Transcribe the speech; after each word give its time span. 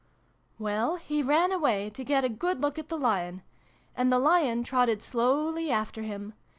"Well, 0.57 0.95
he 0.95 1.21
ran 1.21 1.51
away, 1.51 1.91
to 1.91 2.03
get 2.03 2.23
a 2.23 2.27
good 2.29 2.59
look 2.59 2.79
at 2.79 2.89
the* 2.89 2.97
Lion. 2.97 3.43
And 3.95 4.11
the 4.11 4.17
Lion 4.17 4.63
trotted 4.63 4.99
slowly 5.03 5.69
after 5.69 6.01
him. 6.01 6.33